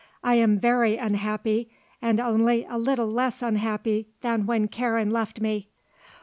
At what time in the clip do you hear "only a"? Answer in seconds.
2.19-2.79